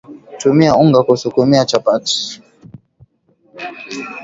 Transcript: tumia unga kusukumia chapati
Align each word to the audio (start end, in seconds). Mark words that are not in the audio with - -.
tumia 0.37 0.75
unga 0.77 1.03
kusukumia 1.03 1.65
chapati 1.65 2.41